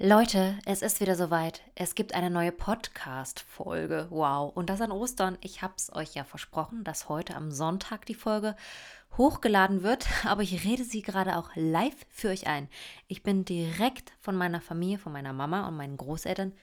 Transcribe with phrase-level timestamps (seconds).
[0.00, 1.62] Leute, es ist wieder soweit.
[1.76, 4.08] Es gibt eine neue Podcast-Folge.
[4.10, 4.50] Wow.
[4.56, 5.38] Und das an Ostern.
[5.40, 8.56] Ich habe es euch ja versprochen, dass heute am Sonntag die Folge
[9.16, 10.08] hochgeladen wird.
[10.24, 12.68] Aber ich rede sie gerade auch live für euch ein.
[13.06, 16.54] Ich bin direkt von meiner Familie, von meiner Mama und meinen Großeltern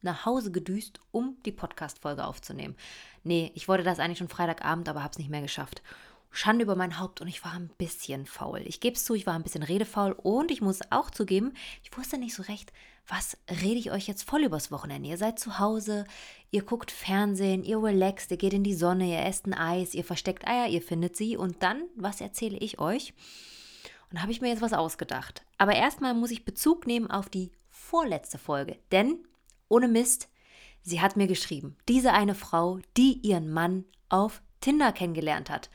[0.00, 2.76] nach Hause gedüst, um die Podcast-Folge aufzunehmen.
[3.24, 5.82] Nee, ich wollte das eigentlich schon Freitagabend, aber habe es nicht mehr geschafft.
[6.32, 8.62] Schande über mein Haupt und ich war ein bisschen faul.
[8.64, 11.52] Ich gebe es zu, ich war ein bisschen redefaul und ich muss auch zugeben,
[11.82, 12.72] ich wusste nicht so recht,
[13.08, 15.08] was rede ich euch jetzt voll übers Wochenende?
[15.08, 16.04] Ihr seid zu Hause,
[16.52, 20.04] ihr guckt Fernsehen, ihr relaxt, ihr geht in die Sonne, ihr esst ein Eis, ihr
[20.04, 23.12] versteckt Eier, ihr findet sie und dann, was erzähle ich euch?
[24.12, 25.44] Und habe ich mir jetzt was ausgedacht.
[25.58, 29.18] Aber erstmal muss ich Bezug nehmen auf die vorletzte Folge, denn
[29.68, 30.28] ohne Mist,
[30.82, 35.70] sie hat mir geschrieben, diese eine Frau, die ihren Mann auf Tinder kennengelernt hat.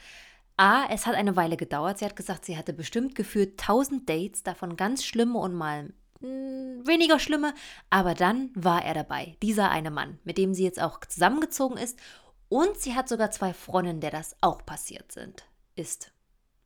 [0.58, 2.00] A, es hat eine Weile gedauert.
[2.00, 6.88] Sie hat gesagt, sie hatte bestimmt gefühlt 1000 Dates, davon ganz schlimme und mal hm,
[6.88, 7.54] weniger schlimme.
[7.90, 12.00] Aber dann war er dabei, dieser eine Mann, mit dem sie jetzt auch zusammengezogen ist.
[12.48, 15.46] Und sie hat sogar zwei Freundinnen, der das auch passiert sind.
[15.76, 16.12] Ist.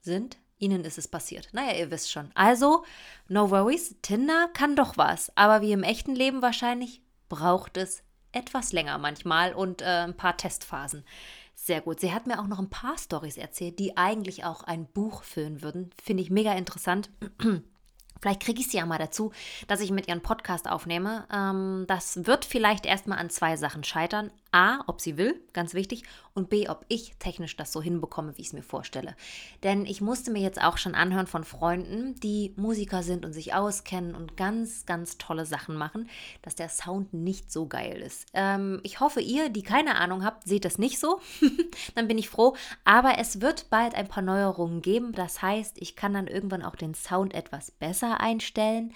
[0.01, 0.37] Sind.
[0.59, 1.49] Ihnen ist es passiert.
[1.53, 2.31] Naja, ihr wisst schon.
[2.35, 2.83] Also,
[3.27, 5.31] no worries, Tinder kann doch was.
[5.35, 10.37] Aber wie im echten Leben wahrscheinlich braucht es etwas länger manchmal und äh, ein paar
[10.37, 11.05] Testphasen.
[11.61, 11.99] Sehr gut.
[11.99, 15.61] Sie hat mir auch noch ein paar Stories erzählt, die eigentlich auch ein Buch füllen
[15.61, 15.91] würden.
[16.01, 17.09] Finde ich mega interessant.
[18.21, 19.31] Vielleicht kriege ich sie ja mal dazu,
[19.67, 21.25] dass ich mit ihren Podcast aufnehme.
[21.31, 24.29] Ähm, das wird vielleicht erstmal an zwei Sachen scheitern.
[24.51, 28.41] A, ob sie will, ganz wichtig, und B, ob ich technisch das so hinbekomme, wie
[28.41, 29.15] ich es mir vorstelle.
[29.63, 33.53] Denn ich musste mir jetzt auch schon anhören von Freunden, die Musiker sind und sich
[33.53, 36.09] auskennen und ganz, ganz tolle Sachen machen,
[36.41, 38.27] dass der Sound nicht so geil ist.
[38.33, 41.19] Ähm, ich hoffe, ihr, die keine Ahnung habt, seht das nicht so.
[41.95, 42.55] dann bin ich froh.
[42.85, 45.11] Aber es wird bald ein paar Neuerungen geben.
[45.11, 48.93] Das heißt, ich kann dann irgendwann auch den Sound etwas besser einstellen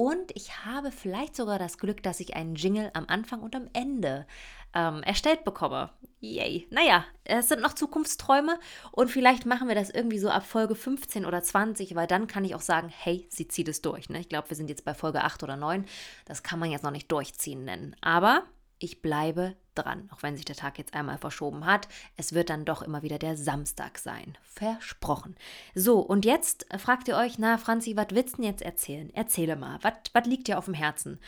[0.00, 3.68] und ich habe vielleicht sogar das Glück, dass ich einen Jingle am Anfang und am
[3.74, 4.26] Ende
[4.72, 5.90] ähm, erstellt bekomme.
[6.20, 6.66] Yay.
[6.70, 8.58] Naja, es sind noch Zukunftsträume
[8.92, 12.46] und vielleicht machen wir das irgendwie so ab Folge 15 oder 20, weil dann kann
[12.46, 14.08] ich auch sagen, hey, sie zieht es durch.
[14.08, 14.20] Ne?
[14.20, 15.84] Ich glaube, wir sind jetzt bei Folge 8 oder 9.
[16.24, 17.94] Das kann man jetzt noch nicht durchziehen nennen.
[18.00, 18.44] Aber
[18.80, 21.88] ich bleibe dran, auch wenn sich der Tag jetzt einmal verschoben hat.
[22.16, 24.36] Es wird dann doch immer wieder der Samstag sein.
[24.42, 25.36] Versprochen.
[25.74, 29.14] So, und jetzt fragt ihr euch, na, Franzi, was willst du denn jetzt erzählen?
[29.14, 31.20] Erzähle mal, was liegt dir auf dem Herzen?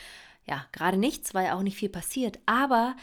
[0.45, 2.97] Ja, gerade nichts, weil auch nicht viel passiert, aber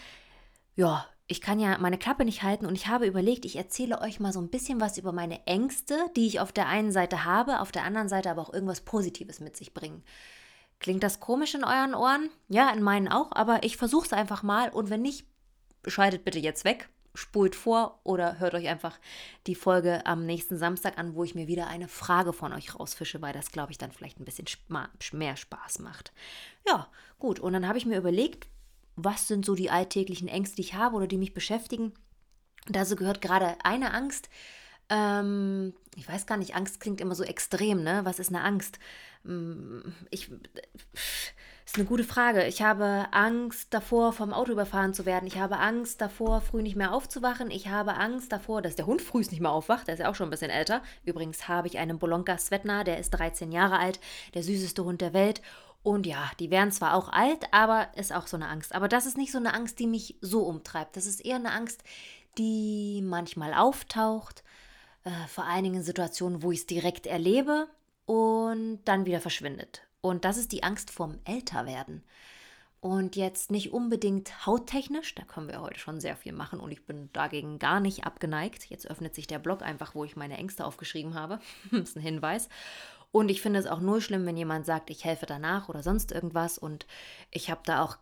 [0.76, 4.20] ja, ich kann ja meine Klappe nicht halten und ich habe überlegt, ich erzähle euch
[4.20, 7.60] mal so ein bisschen was über meine Ängste, die ich auf der einen Seite habe,
[7.60, 10.04] auf der anderen Seite aber auch irgendwas Positives mit sich bringen.
[10.80, 12.30] Klingt das komisch in euren Ohren?
[12.48, 15.26] Ja, in meinen auch, aber ich versuche es einfach mal und wenn nicht,
[15.86, 18.98] schaltet bitte jetzt weg, spult vor oder hört euch einfach
[19.48, 23.22] die Folge am nächsten Samstag an, wo ich mir wieder eine Frage von euch rausfische,
[23.22, 24.48] weil das, glaube ich, dann vielleicht ein bisschen
[25.14, 26.14] mehr Spaß macht.
[26.66, 28.48] Ja, gut, und dann habe ich mir überlegt,
[28.96, 31.94] was sind so die alltäglichen Ängste, die ich habe oder die mich beschäftigen.
[32.68, 34.30] Dazu gehört gerade eine Angst.
[34.90, 38.02] Ähm, ich weiß gar nicht, Angst klingt immer so extrem, ne?
[38.04, 38.80] Was ist eine Angst?
[39.24, 40.30] Mm, ich,
[41.70, 42.46] ist eine gute Frage.
[42.48, 45.28] Ich habe Angst davor, vom Auto überfahren zu werden.
[45.28, 47.52] Ich habe Angst davor, früh nicht mehr aufzuwachen.
[47.52, 49.88] Ich habe Angst davor, dass der Hund früh nicht mehr aufwacht.
[49.88, 50.82] Der ist ja auch schon ein bisschen älter.
[51.06, 54.00] Übrigens habe ich einen Bolonka Svetna, der ist 13 Jahre alt,
[54.34, 55.44] der süßeste Hund der Welt.
[55.84, 58.74] Und ja, die werden zwar auch alt, aber ist auch so eine Angst.
[58.74, 60.98] Aber das ist nicht so eine Angst, die mich so umtreibt.
[60.98, 61.84] Das ist eher eine Angst,
[62.40, 64.44] die manchmal auftaucht,
[65.04, 67.68] äh, vor allen Dingen in Situationen, wo ich es direkt erlebe
[68.06, 69.84] und dann wieder verschwindet.
[70.02, 72.04] Und das ist die Angst vorm Älterwerden.
[72.82, 76.86] Und jetzt nicht unbedingt hauttechnisch, da können wir heute schon sehr viel machen und ich
[76.86, 78.70] bin dagegen gar nicht abgeneigt.
[78.70, 81.40] Jetzt öffnet sich der Blog einfach, wo ich meine Ängste aufgeschrieben habe.
[81.72, 82.48] das ist ein Hinweis.
[83.12, 86.12] Und ich finde es auch nur schlimm, wenn jemand sagt, ich helfe danach oder sonst
[86.12, 86.58] irgendwas.
[86.58, 86.86] Und
[87.32, 87.98] ich habe da auch,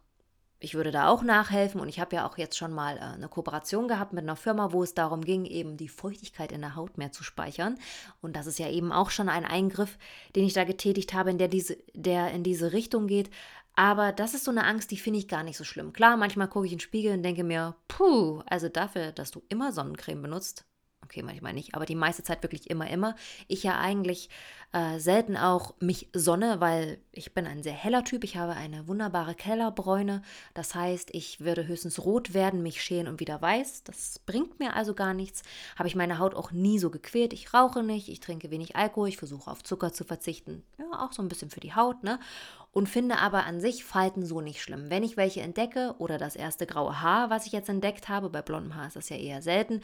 [0.59, 1.79] ich würde da auch nachhelfen.
[1.79, 4.71] Und ich habe ja auch jetzt schon mal äh, eine Kooperation gehabt mit einer Firma,
[4.71, 7.77] wo es darum ging, eben die Feuchtigkeit in der Haut mehr zu speichern.
[8.21, 9.97] Und das ist ja eben auch schon ein Eingriff,
[10.35, 13.29] den ich da getätigt habe, in der, diese, der in diese Richtung geht.
[13.75, 15.93] Aber das ist so eine Angst, die finde ich gar nicht so schlimm.
[15.93, 19.43] Klar, manchmal gucke ich in den Spiegel und denke mir, puh, also dafür, dass du
[19.49, 20.65] immer Sonnencreme benutzt,
[21.03, 23.15] okay, manchmal nicht, aber die meiste Zeit wirklich immer, immer.
[23.47, 24.29] Ich ja eigentlich
[24.73, 28.23] äh, selten auch mich sonne, weil ich bin ein sehr heller Typ.
[28.25, 30.21] Ich habe eine wunderbare Kellerbräune.
[30.53, 33.83] Das heißt, ich würde höchstens rot werden, mich schälen und wieder weiß.
[33.85, 35.43] Das bringt mir also gar nichts.
[35.77, 37.31] Habe ich meine Haut auch nie so gequält.
[37.31, 40.63] Ich rauche nicht, ich trinke wenig Alkohol, ich versuche auf Zucker zu verzichten.
[40.77, 42.19] Ja, auch so ein bisschen für die Haut, ne?
[42.73, 44.89] Und finde aber an sich Falten so nicht schlimm.
[44.89, 48.43] Wenn ich welche entdecke oder das erste graue Haar, was ich jetzt entdeckt habe, bei
[48.43, 49.81] blondem Haar ist das ja eher selten,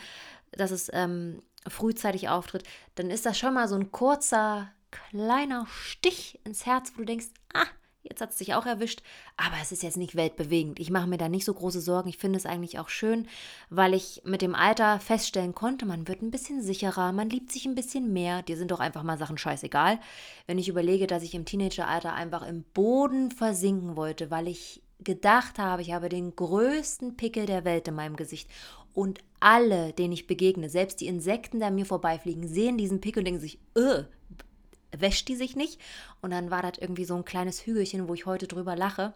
[0.58, 2.64] dass es ähm, frühzeitig auftritt,
[2.96, 7.28] dann ist das schon mal so ein kurzer, kleiner Stich ins Herz, wo du denkst,
[7.54, 7.66] ah,
[8.04, 9.02] Jetzt hat es sich auch erwischt,
[9.38, 10.78] aber es ist jetzt nicht weltbewegend.
[10.78, 12.10] Ich mache mir da nicht so große Sorgen.
[12.10, 13.28] Ich finde es eigentlich auch schön,
[13.70, 17.66] weil ich mit dem Alter feststellen konnte, man wird ein bisschen sicherer, man liebt sich
[17.66, 18.42] ein bisschen mehr.
[18.42, 20.00] Dir sind doch einfach mal Sachen scheißegal.
[20.48, 25.58] Wenn ich überlege, dass ich im Teenageralter einfach im Boden versinken wollte, weil ich gedacht
[25.58, 28.50] habe, ich habe den größten Pickel der Welt in meinem Gesicht.
[28.94, 33.22] Und alle, denen ich begegne, selbst die Insekten, die an mir vorbeifliegen, sehen diesen Pickel
[33.22, 34.04] und denken sich, öh,
[34.98, 35.81] wäscht die sich nicht.
[36.22, 39.13] Und dann war das irgendwie so ein kleines Hügelchen, wo ich heute drüber lache.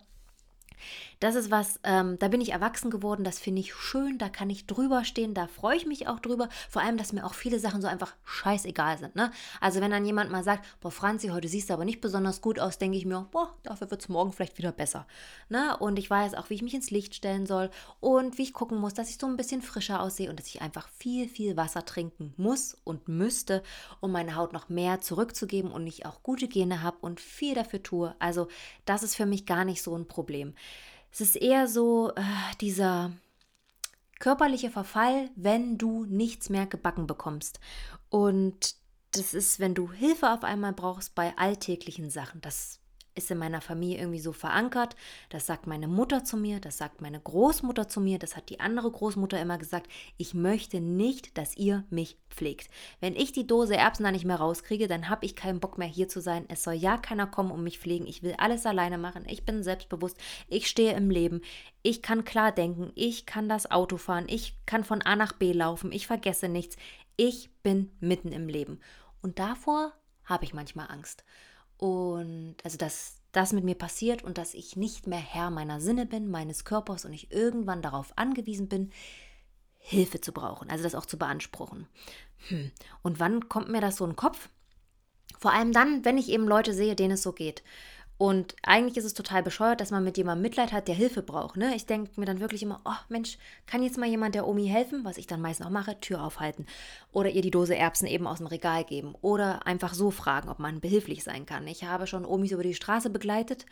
[1.19, 4.49] Das ist was, ähm, da bin ich erwachsen geworden, das finde ich schön, da kann
[4.49, 6.49] ich drüber stehen, da freue ich mich auch drüber.
[6.69, 9.15] Vor allem, dass mir auch viele Sachen so einfach scheißegal sind.
[9.15, 9.31] Ne?
[9.59, 12.59] Also wenn dann jemand mal sagt, boah Franzi, heute siehst du aber nicht besonders gut
[12.59, 15.07] aus, denke ich mir, boah, dafür wird es morgen vielleicht wieder besser.
[15.49, 15.75] Ne?
[15.77, 17.69] Und ich weiß auch, wie ich mich ins Licht stellen soll
[17.99, 20.61] und wie ich gucken muss, dass ich so ein bisschen frischer aussehe und dass ich
[20.61, 23.63] einfach viel, viel Wasser trinken muss und müsste,
[23.99, 27.81] um meine Haut noch mehr zurückzugeben und ich auch gute Gene habe und viel dafür
[27.81, 28.15] tue.
[28.19, 28.47] Also
[28.85, 30.53] das ist für mich gar nicht so ein Problem.
[31.19, 32.21] Es ist eher so äh,
[32.61, 33.11] dieser
[34.19, 37.59] körperliche Verfall, wenn du nichts mehr gebacken bekommst.
[38.11, 38.75] Und
[39.09, 42.39] das ist, wenn du Hilfe auf einmal brauchst bei alltäglichen Sachen.
[42.41, 42.79] Das
[43.17, 44.95] ist in meiner Familie irgendwie so verankert.
[45.29, 48.59] Das sagt meine Mutter zu mir, das sagt meine Großmutter zu mir, das hat die
[48.59, 49.91] andere Großmutter immer gesagt.
[50.17, 52.69] Ich möchte nicht, dass ihr mich pflegt.
[52.99, 55.87] Wenn ich die Dose Erbsen da nicht mehr rauskriege, dann habe ich keinen Bock mehr
[55.87, 56.45] hier zu sein.
[56.47, 58.07] Es soll ja keiner kommen und mich pflegen.
[58.07, 59.25] Ich will alles alleine machen.
[59.27, 60.17] Ich bin selbstbewusst.
[60.47, 61.41] Ich stehe im Leben.
[61.81, 62.91] Ich kann klar denken.
[62.95, 64.25] Ich kann das Auto fahren.
[64.27, 65.91] Ich kann von A nach B laufen.
[65.91, 66.77] Ich vergesse nichts.
[67.15, 68.79] Ich bin mitten im Leben.
[69.21, 69.93] Und davor
[70.23, 71.23] habe ich manchmal Angst.
[71.77, 76.05] Und also, dass das mit mir passiert und dass ich nicht mehr Herr meiner Sinne
[76.05, 78.91] bin, meines Körpers und ich irgendwann darauf angewiesen bin,
[79.77, 81.87] Hilfe zu brauchen, also das auch zu beanspruchen.
[82.49, 82.71] Hm.
[83.03, 84.49] Und wann kommt mir das so in den Kopf?
[85.39, 87.63] Vor allem dann, wenn ich eben Leute sehe, denen es so geht.
[88.17, 91.55] Und eigentlich ist es total bescheuert, dass man mit jemandem Mitleid hat, der Hilfe braucht.
[91.55, 91.75] Ne?
[91.75, 93.37] Ich denke mir dann wirklich immer, oh Mensch,
[93.67, 95.05] kann jetzt mal jemand der Omi helfen?
[95.05, 96.65] Was ich dann meistens auch mache, Tür aufhalten.
[97.11, 99.13] Oder ihr die Dose Erbsen eben aus dem Regal geben.
[99.21, 101.67] Oder einfach so fragen, ob man behilflich sein kann.
[101.67, 103.67] Ich habe schon Omis über die Straße begleitet.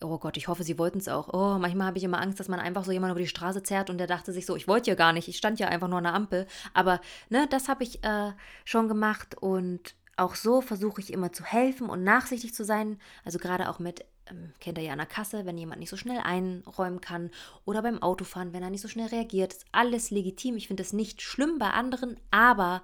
[0.00, 1.34] Oh Gott, ich hoffe, sie wollten es auch.
[1.34, 3.90] Oh, manchmal habe ich immer Angst, dass man einfach so jemanden über die Straße zerrt
[3.90, 5.98] und der dachte sich so, ich wollte ja gar nicht, ich stand ja einfach nur
[5.98, 6.46] an der Ampel.
[6.72, 7.00] Aber
[7.30, 8.32] ne, das habe ich äh,
[8.64, 12.98] schon gemacht und auch so versuche ich immer zu helfen und nachsichtig zu sein.
[13.24, 15.96] Also gerade auch mit, ähm, kennt ihr ja an der Kasse, wenn jemand nicht so
[15.96, 17.30] schnell einräumen kann
[17.64, 19.52] oder beim Autofahren, wenn er nicht so schnell reagiert.
[19.52, 20.56] Ist alles legitim.
[20.56, 22.82] Ich finde das nicht schlimm bei anderen, aber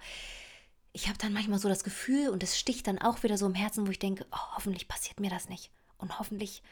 [0.92, 3.54] ich habe dann manchmal so das Gefühl und es sticht dann auch wieder so im
[3.54, 5.70] Herzen, wo ich denke, oh, hoffentlich passiert mir das nicht.
[5.98, 6.62] Und hoffentlich,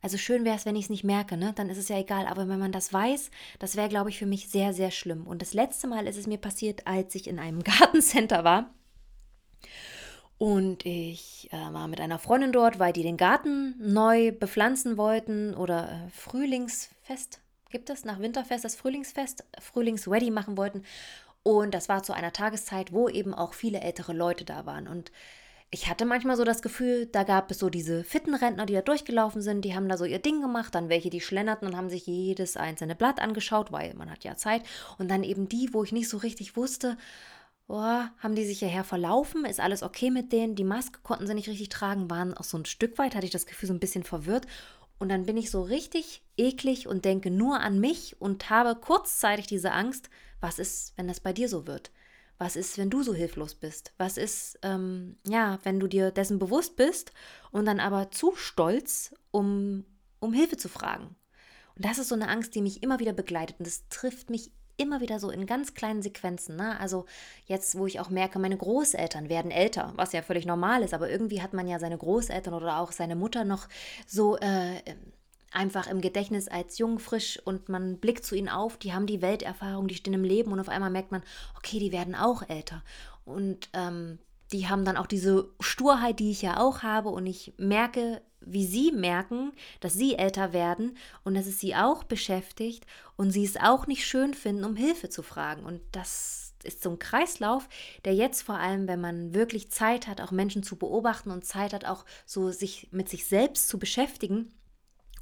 [0.00, 1.52] also schön wäre es, wenn ich es nicht merke, ne?
[1.54, 2.26] Dann ist es ja egal.
[2.26, 5.26] Aber wenn man das weiß, das wäre, glaube ich, für mich sehr, sehr schlimm.
[5.26, 8.70] Und das letzte Mal ist es mir passiert, als ich in einem Gartencenter war.
[10.38, 15.54] Und ich äh, war mit einer Freundin dort, weil die den Garten neu bepflanzen wollten
[15.54, 17.40] oder äh, Frühlingsfest,
[17.70, 20.82] gibt es nach Winterfest das Frühlingsfest, Frühlingswedding machen wollten.
[21.42, 24.88] Und das war zu einer Tageszeit, wo eben auch viele ältere Leute da waren.
[24.88, 25.10] Und
[25.70, 28.82] ich hatte manchmal so das Gefühl, da gab es so diese fitten Rentner, die da
[28.82, 31.88] durchgelaufen sind, die haben da so ihr Ding gemacht, dann welche, die schlennerten und haben
[31.88, 34.62] sich jedes einzelne Blatt angeschaut, weil man hat ja Zeit.
[34.98, 36.96] Und dann eben die, wo ich nicht so richtig wusste,
[37.68, 37.74] oh,
[38.18, 39.44] haben die sich hierher verlaufen?
[39.44, 40.54] Ist alles okay mit denen?
[40.54, 43.32] Die Maske konnten sie nicht richtig tragen, waren auch so ein Stück weit, hatte ich
[43.32, 44.46] das Gefühl, so ein bisschen verwirrt.
[44.98, 49.46] Und dann bin ich so richtig eklig und denke nur an mich und habe kurzzeitig
[49.46, 50.08] diese Angst,
[50.40, 51.90] was ist, wenn das bei dir so wird?
[52.38, 53.92] Was ist, wenn du so hilflos bist?
[53.98, 57.12] Was ist, ähm, ja, wenn du dir dessen bewusst bist
[57.50, 59.84] und dann aber zu stolz, um,
[60.20, 61.16] um Hilfe zu fragen?
[61.74, 64.50] Und das ist so eine Angst, die mich immer wieder begleitet und das trifft mich
[64.76, 66.56] immer wieder so in ganz kleinen Sequenzen.
[66.56, 66.78] Ne?
[66.80, 67.06] Also
[67.46, 71.10] jetzt, wo ich auch merke, meine Großeltern werden älter, was ja völlig normal ist, aber
[71.10, 73.68] irgendwie hat man ja seine Großeltern oder auch seine Mutter noch
[74.06, 74.80] so äh,
[75.52, 79.22] einfach im Gedächtnis als jung, frisch und man blickt zu ihnen auf, die haben die
[79.22, 81.22] Welterfahrung, die stehen im Leben und auf einmal merkt man,
[81.56, 82.82] okay, die werden auch älter.
[83.24, 84.18] Und ähm,
[84.52, 88.64] die haben dann auch diese Sturheit, die ich ja auch habe und ich merke, wie
[88.64, 92.86] sie merken, dass sie älter werden und dass es sie auch beschäftigt
[93.16, 95.64] und sie es auch nicht schön finden, um Hilfe zu fragen.
[95.64, 97.68] Und das ist so ein Kreislauf,
[98.04, 101.72] der jetzt vor allem, wenn man wirklich Zeit hat, auch Menschen zu beobachten und Zeit
[101.72, 104.52] hat, auch so sich mit sich selbst zu beschäftigen,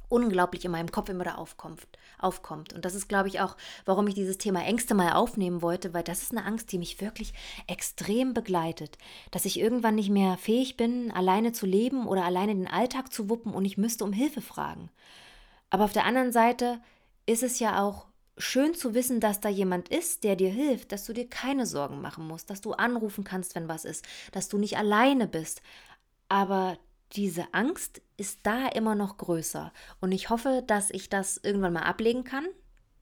[0.07, 1.87] unglaublich in meinem Kopf immer da aufkommt.
[2.19, 2.73] Aufkommt.
[2.73, 3.55] Und das ist, glaube ich, auch,
[3.85, 7.01] warum ich dieses Thema Ängste mal aufnehmen wollte, weil das ist eine Angst, die mich
[7.01, 7.33] wirklich
[7.67, 8.97] extrem begleitet.
[9.31, 13.29] Dass ich irgendwann nicht mehr fähig bin, alleine zu leben oder alleine den Alltag zu
[13.29, 14.89] wuppen und ich müsste um Hilfe fragen.
[15.69, 16.79] Aber auf der anderen Seite
[17.25, 18.07] ist es ja auch
[18.37, 22.01] schön zu wissen, dass da jemand ist, der dir hilft, dass du dir keine Sorgen
[22.01, 25.61] machen musst, dass du anrufen kannst, wenn was ist, dass du nicht alleine bist.
[26.27, 26.77] Aber
[27.13, 29.71] diese Angst ist da immer noch größer.
[30.01, 32.45] Und ich hoffe, dass ich das irgendwann mal ablegen kann,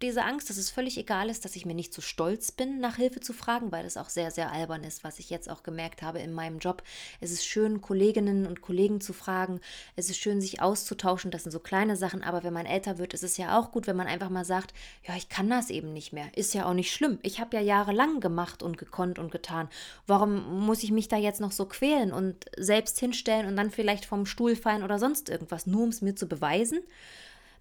[0.04, 2.80] diese Angst, dass es völlig egal ist, dass ich mir nicht zu so stolz bin,
[2.80, 5.64] nach Hilfe zu fragen, weil das auch sehr, sehr albern ist, was ich jetzt auch
[5.64, 6.84] gemerkt habe in meinem Job.
[7.22, 9.60] Es ist schön, Kolleginnen und Kollegen zu fragen.
[9.96, 11.32] Es ist schön, sich auszutauschen.
[11.32, 12.24] Das sind so kleine Sachen.
[12.24, 14.74] Aber wenn man älter wird, ist es ja auch gut, wenn man einfach mal sagt,
[15.08, 16.28] ja, ich kann das eben nicht mehr.
[16.36, 17.20] Ist ja auch nicht schlimm.
[17.24, 19.70] Ich habe ja jahrelang gemacht und gekonnt und getan.
[20.06, 24.06] Warum muss ich mich da jetzt noch so quälen und selbst hinstellen und dann vielleicht
[24.06, 26.82] vom Stuhl fallen oder sonst irgendwas, nur um es mir zu beweisen?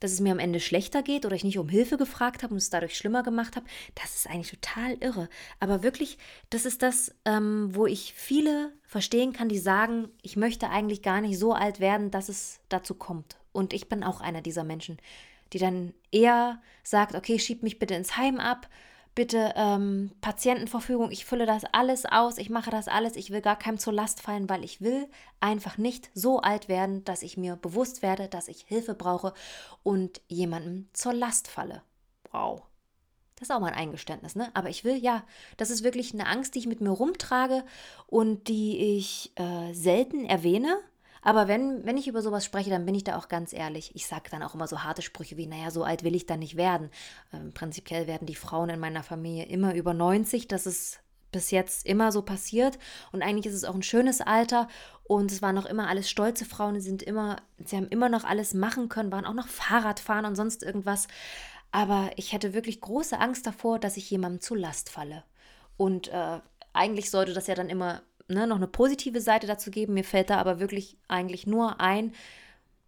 [0.02, 2.58] Dass es mir am Ende schlechter geht oder ich nicht um Hilfe gefragt habe und
[2.58, 5.28] es dadurch schlimmer gemacht habe, das ist eigentlich total irre.
[5.60, 6.18] Aber wirklich,
[6.50, 11.20] das ist das, ähm, wo ich viele verstehen kann, die sagen, ich möchte eigentlich gar
[11.20, 13.38] nicht so alt werden, dass es dazu kommt.
[13.52, 14.98] Und ich bin auch einer dieser Menschen,
[15.52, 18.68] die dann eher sagt, okay, schieb mich bitte ins Heim ab
[19.14, 23.58] bitte ähm, Patientenverfügung, ich fülle das alles aus, ich mache das alles, ich will gar
[23.58, 25.08] keinem zur Last fallen, weil ich will
[25.40, 29.34] einfach nicht so alt werden, dass ich mir bewusst werde, dass ich Hilfe brauche
[29.82, 31.82] und jemandem zur Last falle.
[32.30, 32.62] Wow.
[33.36, 34.50] Das ist auch mal ein Eingeständnis, ne?
[34.54, 35.24] Aber ich will, ja,
[35.56, 37.64] das ist wirklich eine Angst, die ich mit mir rumtrage
[38.06, 40.78] und die ich äh, selten erwähne,
[41.22, 43.94] aber wenn, wenn ich über sowas spreche, dann bin ich da auch ganz ehrlich.
[43.94, 46.40] Ich sage dann auch immer so harte Sprüche wie, naja, so alt will ich dann
[46.40, 46.90] nicht werden.
[47.32, 50.48] Ähm, prinzipiell werden die Frauen in meiner Familie immer über 90.
[50.48, 51.00] Das ist
[51.30, 52.78] bis jetzt immer so passiert.
[53.12, 54.68] Und eigentlich ist es auch ein schönes Alter.
[55.04, 56.74] Und es waren noch immer alles stolze Frauen.
[56.74, 60.34] Sie sind immer, sie haben immer noch alles machen können, waren auch noch Fahrradfahren und
[60.34, 61.06] sonst irgendwas.
[61.70, 65.22] Aber ich hätte wirklich große Angst davor, dass ich jemandem zu Last falle.
[65.76, 66.40] Und äh,
[66.72, 69.94] eigentlich sollte das ja dann immer ne, noch eine positive Seite dazu geben.
[69.94, 72.12] Mir fällt da aber wirklich eigentlich nur ein,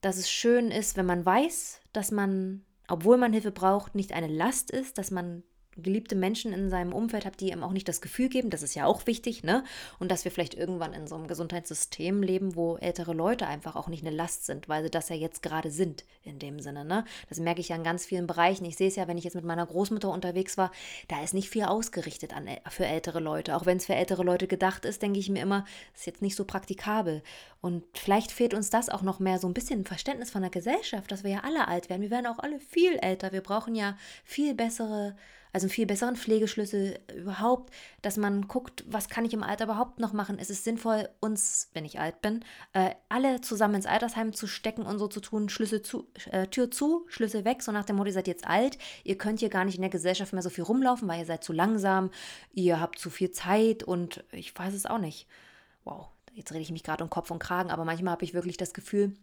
[0.00, 4.28] dass es schön ist, wenn man weiß, dass man, obwohl man Hilfe braucht, nicht eine
[4.28, 5.42] Last ist, dass man
[5.76, 8.74] geliebte Menschen in seinem Umfeld habe, die ihm auch nicht das Gefühl geben, das ist
[8.74, 9.64] ja auch wichtig, ne?
[9.98, 13.88] Und dass wir vielleicht irgendwann in so einem Gesundheitssystem leben, wo ältere Leute einfach auch
[13.88, 17.04] nicht eine Last sind, weil sie das ja jetzt gerade sind, in dem Sinne, ne?
[17.28, 18.64] Das merke ich ja in ganz vielen Bereichen.
[18.64, 20.70] Ich sehe es ja, wenn ich jetzt mit meiner Großmutter unterwegs war,
[21.08, 23.56] da ist nicht viel ausgerichtet an, für ältere Leute.
[23.56, 25.64] Auch wenn es für ältere Leute gedacht ist, denke ich mir immer,
[25.94, 27.22] ist jetzt nicht so praktikabel.
[27.60, 31.10] Und vielleicht fehlt uns das auch noch mehr so ein bisschen Verständnis von der Gesellschaft,
[31.10, 32.02] dass wir ja alle alt werden.
[32.02, 33.32] Wir werden auch alle viel älter.
[33.32, 35.16] Wir brauchen ja viel bessere
[35.54, 40.00] also einen viel besseren Pflegeschlüssel überhaupt, dass man guckt, was kann ich im Alter überhaupt
[40.00, 40.38] noch machen.
[40.40, 44.82] Es ist sinnvoll, uns, wenn ich alt bin, äh, alle zusammen ins Altersheim zu stecken
[44.82, 48.08] und so zu tun, Schlüssel zu, äh, Tür zu, Schlüssel weg, so nach dem Motto,
[48.08, 50.64] ihr seid jetzt alt, ihr könnt hier gar nicht in der Gesellschaft mehr so viel
[50.64, 52.10] rumlaufen, weil ihr seid zu langsam,
[52.52, 55.28] ihr habt zu viel Zeit und ich weiß es auch nicht.
[55.84, 58.56] Wow, jetzt rede ich mich gerade um Kopf und Kragen, aber manchmal habe ich wirklich
[58.56, 59.14] das Gefühl,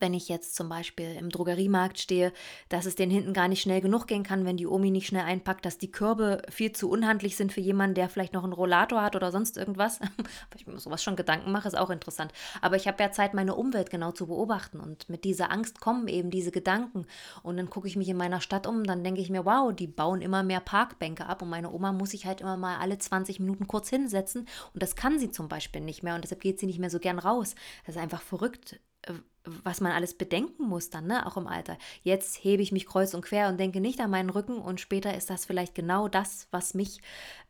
[0.00, 2.32] wenn ich jetzt zum Beispiel im Drogeriemarkt stehe,
[2.68, 5.24] dass es den hinten gar nicht schnell genug gehen kann, wenn die Omi nicht schnell
[5.24, 9.02] einpackt, dass die Körbe viel zu unhandlich sind für jemanden, der vielleicht noch einen Rollator
[9.02, 10.00] hat oder sonst irgendwas.
[10.56, 12.32] Ich mir sowas schon Gedanken mache, ist auch interessant.
[12.60, 16.06] Aber ich habe ja Zeit, meine Umwelt genau zu beobachten und mit dieser Angst kommen
[16.06, 17.06] eben diese Gedanken.
[17.42, 19.86] Und dann gucke ich mich in meiner Stadt um, dann denke ich mir, wow, die
[19.86, 23.40] bauen immer mehr Parkbänke ab und meine Oma muss sich halt immer mal alle 20
[23.40, 26.66] Minuten kurz hinsetzen und das kann sie zum Beispiel nicht mehr und deshalb geht sie
[26.66, 27.54] nicht mehr so gern raus.
[27.86, 31.78] Das ist einfach verrückt äh, was man alles bedenken muss dann, ne, auch im Alter.
[32.02, 35.14] Jetzt hebe ich mich kreuz und quer und denke nicht an meinen Rücken und später
[35.14, 37.00] ist das vielleicht genau das, was mich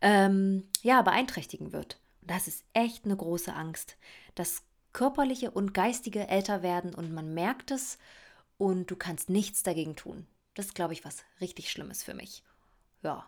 [0.00, 2.00] ähm, ja beeinträchtigen wird.
[2.20, 3.96] Das ist echt eine große Angst.
[4.34, 7.98] Das körperliche und geistige älter werden und man merkt es
[8.58, 10.26] und du kannst nichts dagegen tun.
[10.54, 12.42] Das ist, glaube ich, was richtig Schlimmes für mich.
[13.02, 13.24] Ja,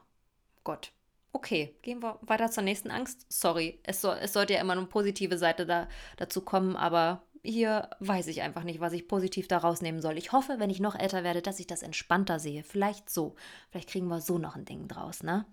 [0.65, 0.93] Gott.
[1.33, 3.25] Okay, gehen wir weiter zur nächsten Angst.
[3.31, 5.89] Sorry, es, soll, es sollte ja immer eine positive Seite da,
[6.19, 10.17] dazu kommen, aber hier weiß ich einfach nicht, was ich positiv daraus nehmen soll.
[10.17, 12.63] Ich hoffe, wenn ich noch älter werde, dass ich das entspannter sehe.
[12.63, 13.35] Vielleicht so.
[13.71, 15.45] Vielleicht kriegen wir so noch ein Ding draus, ne?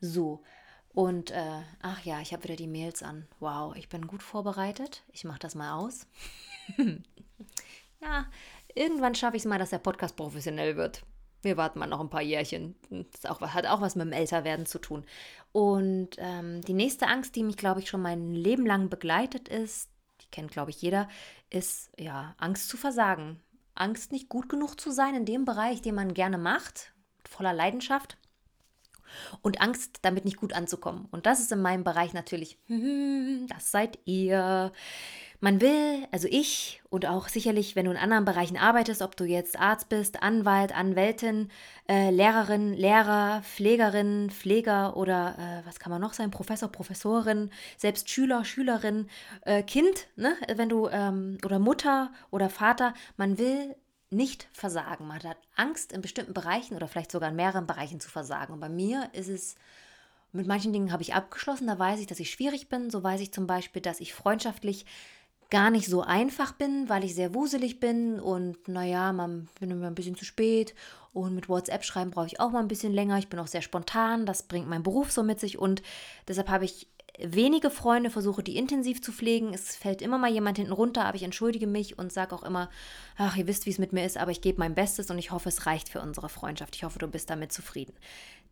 [0.00, 0.42] So.
[0.92, 3.26] Und, äh, ach ja, ich habe wieder die Mails an.
[3.40, 5.04] Wow, ich bin gut vorbereitet.
[5.12, 6.06] Ich mache das mal aus.
[8.02, 8.26] ja,
[8.74, 11.02] irgendwann schaffe ich es mal, dass der Podcast professionell wird.
[11.40, 12.74] Wir warten mal noch ein paar Jährchen.
[12.90, 15.06] Das auch, hat auch was mit dem Älterwerden zu tun.
[15.52, 19.88] Und ähm, die nächste Angst, die mich, glaube ich, schon mein Leben lang begleitet, ist
[20.30, 21.08] kennt, glaube ich, jeder,
[21.50, 23.40] ist ja Angst zu versagen.
[23.74, 26.92] Angst, nicht gut genug zu sein in dem Bereich, den man gerne macht,
[27.24, 28.18] voller Leidenschaft.
[29.40, 31.06] Und Angst, damit nicht gut anzukommen.
[31.10, 32.58] Und das ist in meinem Bereich natürlich,
[33.48, 34.72] das seid ihr.
[35.40, 39.24] Man will, also ich und auch sicherlich, wenn du in anderen Bereichen arbeitest, ob du
[39.24, 41.48] jetzt Arzt bist, Anwalt, Anwältin,
[41.88, 48.10] äh, Lehrerin, Lehrer, Pflegerin, Pfleger oder äh, was kann man noch sein, Professor, Professorin, selbst
[48.10, 49.08] Schüler, Schülerin,
[49.42, 50.34] äh, Kind, ne?
[50.56, 53.76] wenn du ähm, oder Mutter oder Vater, man will
[54.10, 55.06] nicht versagen.
[55.06, 58.54] Man hat Angst in bestimmten Bereichen oder vielleicht sogar in mehreren Bereichen zu versagen.
[58.54, 59.54] Und bei mir ist es
[60.32, 62.90] mit manchen Dingen habe ich abgeschlossen, da weiß ich, dass ich schwierig bin.
[62.90, 64.84] So weiß ich zum Beispiel, dass ich freundschaftlich
[65.50, 69.86] gar nicht so einfach bin, weil ich sehr wuselig bin und naja, man bin immer
[69.86, 70.74] ein bisschen zu spät
[71.12, 73.18] und mit WhatsApp schreiben brauche ich auch mal ein bisschen länger.
[73.18, 75.82] Ich bin auch sehr spontan, das bringt mein Beruf so mit sich und
[76.26, 76.86] deshalb habe ich
[77.18, 79.52] wenige Freunde, versuche die intensiv zu pflegen.
[79.52, 82.70] Es fällt immer mal jemand hinten runter, aber ich entschuldige mich und sage auch immer,
[83.16, 85.30] ach, ihr wisst, wie es mit mir ist, aber ich gebe mein Bestes und ich
[85.30, 86.76] hoffe, es reicht für unsere Freundschaft.
[86.76, 87.94] Ich hoffe, du bist damit zufrieden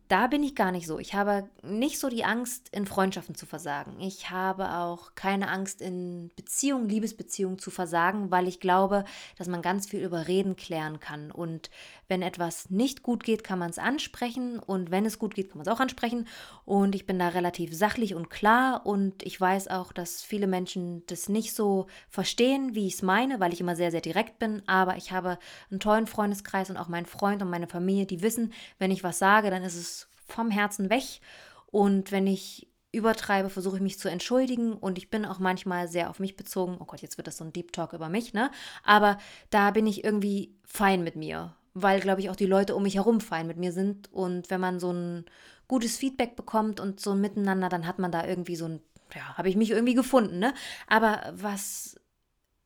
[0.07, 0.99] da bin ich gar nicht so.
[0.99, 3.99] Ich habe nicht so die Angst, in Freundschaften zu versagen.
[3.99, 9.03] Ich habe auch keine Angst, in Beziehungen, Liebesbeziehungen zu versagen, weil ich glaube,
[9.37, 11.31] dass man ganz viel über Reden klären kann.
[11.31, 11.69] Und
[12.07, 14.59] wenn etwas nicht gut geht, kann man es ansprechen.
[14.59, 16.27] Und wenn es gut geht, kann man es auch ansprechen.
[16.65, 18.85] Und ich bin da relativ sachlich und klar.
[18.85, 23.39] Und ich weiß auch, dass viele Menschen das nicht so verstehen, wie ich es meine,
[23.39, 24.63] weil ich immer sehr, sehr direkt bin.
[24.67, 25.37] Aber ich habe
[25.69, 29.19] einen tollen Freundeskreis und auch meinen Freund und meine Familie, die wissen, wenn ich was
[29.19, 31.21] sage, dann ist es vom Herzen weg.
[31.71, 36.09] Und wenn ich übertreibe, versuche ich mich zu entschuldigen und ich bin auch manchmal sehr
[36.09, 36.77] auf mich bezogen.
[36.79, 38.49] Oh Gott, jetzt wird das so ein Deep Talk über mich, ne?
[38.83, 39.17] Aber
[39.49, 42.95] da bin ich irgendwie fein mit mir, weil, glaube ich, auch die Leute um mich
[42.95, 44.11] herum fein mit mir sind.
[44.11, 45.25] Und wenn man so ein
[45.67, 48.81] gutes Feedback bekommt und so miteinander, dann hat man da irgendwie so ein,
[49.13, 50.53] ja, habe ich mich irgendwie gefunden, ne?
[50.87, 51.99] Aber was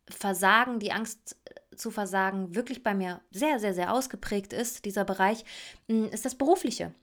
[0.09, 1.37] Versagen, die Angst
[1.75, 5.45] zu versagen, wirklich bei mir sehr, sehr, sehr ausgeprägt ist, dieser Bereich,
[5.87, 6.93] hm, ist das Berufliche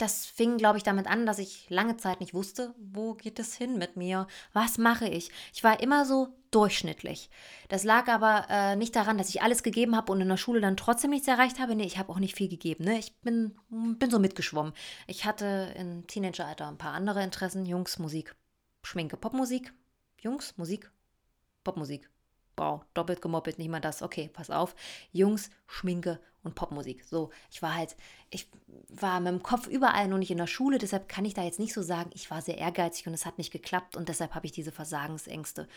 [0.00, 3.54] das fing, glaube ich, damit an, dass ich lange Zeit nicht wusste, wo geht es
[3.54, 5.30] hin mit mir, was mache ich.
[5.52, 7.30] Ich war immer so durchschnittlich.
[7.68, 10.60] Das lag aber äh, nicht daran, dass ich alles gegeben habe und in der Schule
[10.60, 11.74] dann trotzdem nichts erreicht habe.
[11.74, 12.84] Nee, ich habe auch nicht viel gegeben.
[12.84, 12.98] Ne?
[12.98, 14.72] Ich bin, bin so mitgeschwommen.
[15.06, 17.66] Ich hatte im Teenageralter ein paar andere Interessen.
[17.66, 18.34] Jungs, Musik,
[18.82, 19.72] Schminke, Popmusik.
[20.20, 20.90] Jungs, Musik,
[21.64, 22.10] Popmusik.
[22.60, 24.02] Wow, doppelt gemoppelt, nicht mal das.
[24.02, 24.76] Okay, pass auf.
[25.12, 27.02] Jungs, Schminke und Popmusik.
[27.04, 27.96] So, ich war halt,
[28.28, 28.50] ich
[28.90, 30.76] war mit dem Kopf überall, nur nicht in der Schule.
[30.76, 33.38] Deshalb kann ich da jetzt nicht so sagen, ich war sehr ehrgeizig und es hat
[33.38, 35.68] nicht geklappt und deshalb habe ich diese Versagensängste.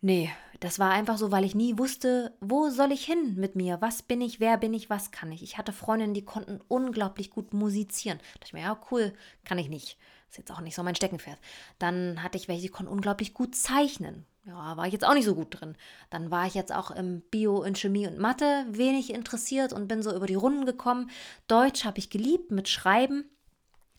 [0.00, 3.80] Nee, das war einfach so, weil ich nie wusste, wo soll ich hin mit mir?
[3.80, 4.38] Was bin ich?
[4.38, 4.88] Wer bin ich?
[4.88, 5.42] Was kann ich?
[5.42, 8.18] Ich hatte Freundinnen, die konnten unglaublich gut musizieren.
[8.18, 9.12] Da dachte ich mir, ja, cool,
[9.44, 9.98] kann ich nicht.
[10.30, 11.40] Ist jetzt auch nicht so mein Steckenpferd.
[11.80, 14.26] Dann hatte ich welche, die konnten unglaublich gut zeichnen.
[14.48, 15.76] Ja, war ich jetzt auch nicht so gut drin.
[16.08, 20.02] Dann war ich jetzt auch im Bio, in Chemie und Mathe wenig interessiert und bin
[20.02, 21.10] so über die Runden gekommen.
[21.48, 23.24] Deutsch habe ich geliebt mit Schreiben.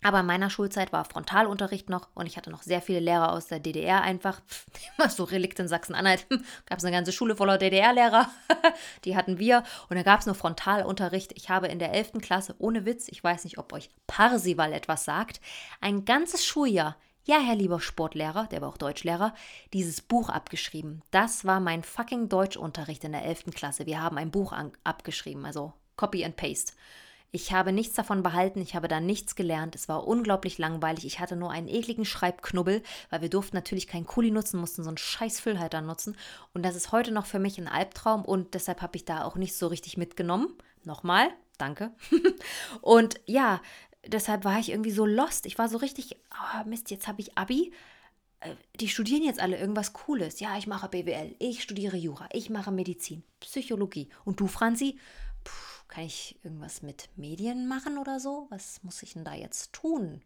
[0.01, 3.47] Aber in meiner Schulzeit war Frontalunterricht noch und ich hatte noch sehr viele Lehrer aus
[3.47, 4.41] der DDR einfach.
[4.97, 6.25] Immer so Relikt in Sachsen-Anhalt.
[6.65, 8.27] Gab es eine ganze Schule voller DDR-Lehrer.
[9.05, 9.63] Die hatten wir.
[9.89, 11.33] Und da gab es nur Frontalunterricht.
[11.35, 12.13] Ich habe in der 11.
[12.21, 15.41] Klasse, ohne Witz, ich weiß nicht, ob euch Parsival etwas sagt,
[15.79, 19.33] ein ganzes Schuljahr ja, Herr lieber Sportlehrer, der war auch Deutschlehrer,
[19.73, 21.01] dieses Buch abgeschrieben.
[21.11, 23.45] Das war mein fucking Deutschunterricht in der 11.
[23.53, 23.85] Klasse.
[23.85, 24.53] Wir haben ein Buch
[24.83, 26.73] abgeschrieben, also Copy and Paste.
[27.31, 29.75] Ich habe nichts davon behalten, ich habe da nichts gelernt.
[29.75, 31.05] Es war unglaublich langweilig.
[31.05, 34.89] Ich hatte nur einen ekligen Schreibknubbel, weil wir durften natürlich keinen Kuli nutzen, mussten so
[34.89, 36.17] einen scheiß Füllhalter nutzen.
[36.53, 39.35] Und das ist heute noch für mich ein Albtraum und deshalb habe ich da auch
[39.35, 40.47] nicht so richtig mitgenommen.
[40.85, 41.29] Nochmal,
[41.59, 41.91] danke.
[42.81, 43.61] und ja,
[44.09, 45.45] deshalb war ich irgendwie so lost.
[45.45, 47.71] Ich war so richtig, oh Mist, jetzt habe ich Abi.
[48.41, 50.39] Äh, die studieren jetzt alle irgendwas Cooles.
[50.39, 54.09] Ja, ich mache BWL, ich studiere Jura, ich mache Medizin, Psychologie.
[54.25, 54.97] Und du, Franzi?
[55.43, 58.47] Puh, kann ich irgendwas mit Medien machen oder so?
[58.49, 60.21] Was muss ich denn da jetzt tun?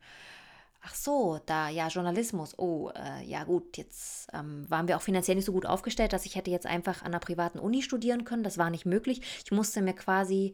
[0.85, 2.59] Ach so, da, ja, Journalismus.
[2.59, 6.25] Oh, äh, ja gut, jetzt ähm, waren wir auch finanziell nicht so gut aufgestellt, dass
[6.25, 8.43] ich hätte jetzt einfach an einer privaten Uni studieren können.
[8.43, 9.21] Das war nicht möglich.
[9.45, 10.53] Ich musste mir quasi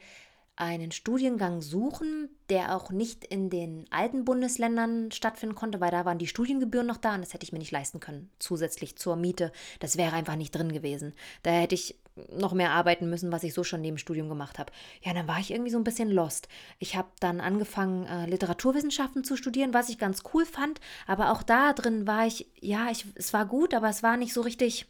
[0.60, 6.18] einen Studiengang suchen, der auch nicht in den alten Bundesländern stattfinden konnte, weil da waren
[6.18, 9.54] die Studiengebühren noch da und das hätte ich mir nicht leisten können, zusätzlich zur Miete.
[9.80, 11.14] Das wäre einfach nicht drin gewesen.
[11.44, 11.96] Da hätte ich
[12.34, 14.74] noch mehr arbeiten müssen, was ich so schon neben Studium gemacht habe.
[15.02, 16.50] Ja, dann war ich irgendwie so ein bisschen lost.
[16.78, 21.42] Ich habe dann angefangen, äh, Literaturwissenschaften zu studieren, was ich ganz cool fand, aber auch
[21.42, 24.88] da drin war ich, ja, ich, es war gut, aber es war nicht so richtig,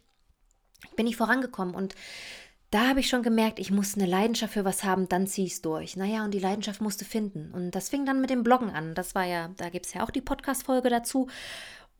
[0.84, 1.94] ich bin nicht vorangekommen und
[2.70, 5.54] da habe ich schon gemerkt, ich muss eine Leidenschaft für was haben, dann ziehe ich
[5.54, 5.96] es durch.
[5.96, 7.50] Naja, und die Leidenschaft musste finden.
[7.52, 8.94] Und das fing dann mit dem Bloggen an.
[8.94, 11.26] Das war ja, da gibt es ja auch die Podcast-Folge dazu.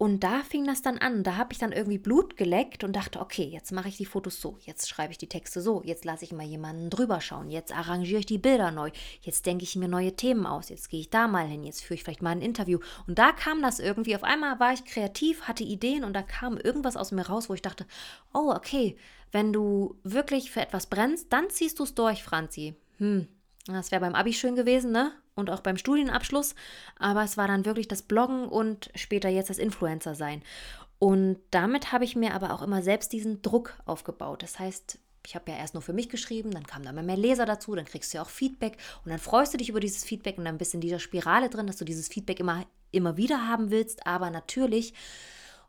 [0.01, 1.25] Und da fing das dann an.
[1.25, 4.41] Da habe ich dann irgendwie Blut geleckt und dachte, okay, jetzt mache ich die Fotos
[4.41, 7.77] so, jetzt schreibe ich die Texte so, jetzt lasse ich mal jemanden drüber schauen, jetzt
[7.77, 11.11] arrangiere ich die Bilder neu, jetzt denke ich mir neue Themen aus, jetzt gehe ich
[11.11, 12.79] da mal hin, jetzt führe ich vielleicht mal ein Interview.
[13.07, 16.57] Und da kam das irgendwie, auf einmal war ich kreativ, hatte Ideen und da kam
[16.57, 17.85] irgendwas aus mir raus, wo ich dachte,
[18.33, 18.97] oh, okay,
[19.33, 22.75] wenn du wirklich für etwas brennst, dann ziehst du es durch, Franzi.
[22.99, 23.29] Hm,
[23.67, 25.13] das wäre beim Abi schön gewesen, ne?
[25.35, 26.55] Und auch beim Studienabschluss.
[26.99, 30.43] Aber es war dann wirklich das Bloggen und später jetzt das Influencer sein.
[30.99, 34.43] Und damit habe ich mir aber auch immer selbst diesen Druck aufgebaut.
[34.43, 37.17] Das heißt, ich habe ja erst nur für mich geschrieben, dann kamen da immer mehr
[37.17, 40.05] Leser dazu, dann kriegst du ja auch Feedback und dann freust du dich über dieses
[40.05, 43.17] Feedback und dann bist du in dieser Spirale drin, dass du dieses Feedback immer, immer
[43.17, 44.07] wieder haben willst.
[44.07, 44.95] Aber natürlich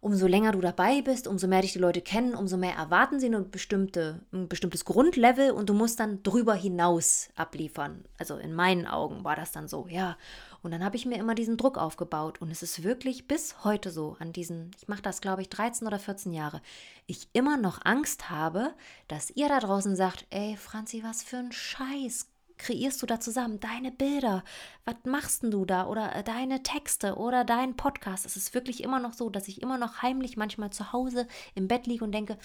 [0.01, 3.27] umso länger du dabei bist, umso mehr dich die Leute kennen, umso mehr erwarten sie
[3.27, 8.03] eine bestimmte, ein bestimmtes Grundlevel und du musst dann drüber hinaus abliefern.
[8.17, 10.17] Also in meinen Augen war das dann so, ja.
[10.63, 13.91] Und dann habe ich mir immer diesen Druck aufgebaut und es ist wirklich bis heute
[13.91, 16.61] so, an diesen, ich mache das glaube ich 13 oder 14 Jahre,
[17.05, 18.73] ich immer noch Angst habe,
[19.07, 22.27] dass ihr da draußen sagt, ey Franzi, was für ein Scheiß,
[22.62, 23.60] kreierst du da zusammen?
[23.60, 24.43] Deine Bilder,
[24.86, 25.88] was machst denn du da?
[25.88, 28.26] Oder äh, deine Texte oder dein Podcast.
[28.26, 31.67] Es ist wirklich immer noch so, dass ich immer noch heimlich manchmal zu Hause im
[31.67, 32.38] Bett liege und denke,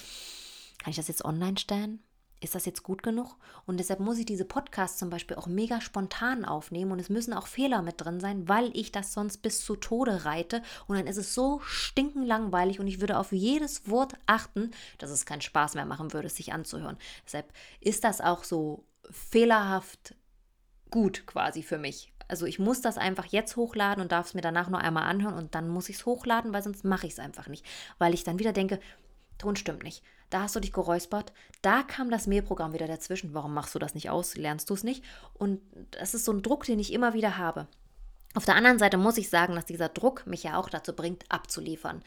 [0.79, 2.02] kann ich das jetzt online stellen?
[2.46, 3.35] Ist das jetzt gut genug?
[3.66, 7.32] Und deshalb muss ich diese Podcasts zum Beispiel auch mega spontan aufnehmen und es müssen
[7.32, 11.09] auch Fehler mit drin sein, weil ich das sonst bis zu Tode reite und dann
[11.09, 15.74] ist es so stinkenlangweilig und ich würde auf jedes Wort achten, dass es keinen Spaß
[15.74, 16.98] mehr machen würde, sich anzuhören.
[17.24, 20.14] Deshalb ist das auch so fehlerhaft
[20.92, 22.12] gut quasi für mich.
[22.28, 25.35] Also ich muss das einfach jetzt hochladen und darf es mir danach noch einmal anhören
[25.35, 27.66] und dann muss ich es hochladen, weil sonst mache ich es einfach nicht.
[27.98, 28.78] Weil ich dann wieder denke,
[29.37, 30.04] Ton stimmt nicht.
[30.30, 31.32] Da hast du dich geräuspert.
[31.62, 33.34] Da kam das Mailprogramm wieder dazwischen.
[33.34, 34.36] Warum machst du das nicht aus?
[34.36, 35.04] Lernst du es nicht?
[35.34, 35.60] Und
[35.92, 37.68] das ist so ein Druck, den ich immer wieder habe.
[38.34, 41.24] Auf der anderen Seite muss ich sagen, dass dieser Druck mich ja auch dazu bringt,
[41.30, 42.02] abzuliefern.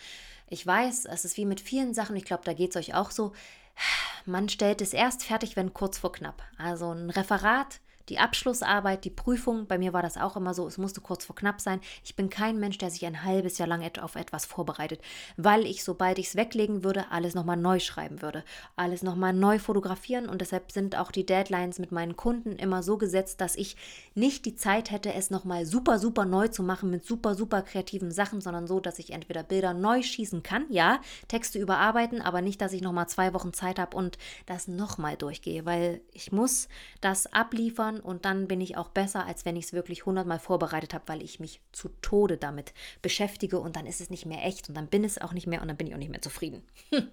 [0.47, 3.11] Ich weiß, es ist wie mit vielen Sachen, ich glaube, da geht es euch auch
[3.11, 3.33] so.
[4.25, 6.43] Man stellt es erst fertig, wenn kurz vor knapp.
[6.57, 7.79] Also ein Referat
[8.09, 11.35] die Abschlussarbeit, die Prüfung, bei mir war das auch immer so, es musste kurz vor
[11.35, 11.79] knapp sein.
[12.03, 14.99] Ich bin kein Mensch, der sich ein halbes Jahr lang auf etwas vorbereitet,
[15.37, 18.43] weil ich, sobald ich es weglegen würde, alles nochmal neu schreiben würde,
[18.75, 22.97] alles nochmal neu fotografieren und deshalb sind auch die Deadlines mit meinen Kunden immer so
[22.97, 23.77] gesetzt, dass ich
[24.15, 28.11] nicht die Zeit hätte, es nochmal super, super neu zu machen mit super, super kreativen
[28.11, 32.59] Sachen, sondern so, dass ich entweder Bilder neu schießen kann, ja, Texte überarbeiten, aber nicht,
[32.61, 36.67] dass ich nochmal zwei Wochen Zeit habe und das nochmal durchgehe, weil ich muss
[37.01, 40.93] das abliefern und dann bin ich auch besser, als wenn ich es wirklich hundertmal vorbereitet
[40.93, 44.69] habe, weil ich mich zu Tode damit beschäftige und dann ist es nicht mehr echt
[44.69, 46.63] und dann bin es auch nicht mehr und dann bin ich auch nicht mehr zufrieden.
[46.91, 47.09] Hm.